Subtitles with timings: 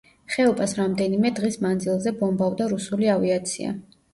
[0.35, 3.79] ხეობას რამდენიმე დღის მანძილზე ბომბავდა რუსული ავიაცია.